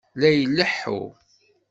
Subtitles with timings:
[0.19, 1.01] La ileḥḥu.